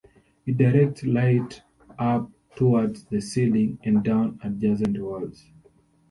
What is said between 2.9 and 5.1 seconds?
the ceiling and down adjacent